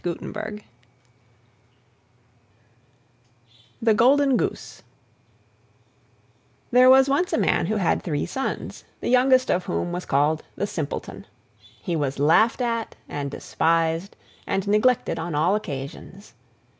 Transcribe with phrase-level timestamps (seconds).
[0.03, 0.61] LONDON AND BRECCLES
[3.83, 4.81] THE GOLDEN GOOSE
[6.71, 10.41] There was once a man who had three sons, the youngest of whom was called
[10.55, 11.27] the Simpleton.
[11.83, 14.15] He was laughed at and despised
[14.47, 16.33] and neglected on all occasions.